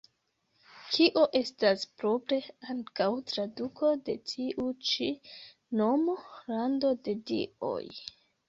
Kio 0.93 1.25
estas 1.39 1.83
propre 2.03 2.39
ankaŭ 2.75 3.07
traduko 3.33 3.91
de 4.09 4.17
tiu 4.33 4.67
ĉi 4.93 5.11
nomo: 5.83 6.19
"Lando 6.51 6.95
de 7.09 7.17
dioj". 7.35 7.85